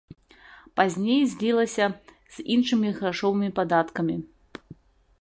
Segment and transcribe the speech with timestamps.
[0.79, 1.85] Пазней злілася
[2.39, 4.15] з іншымі грашовымі падаткамі.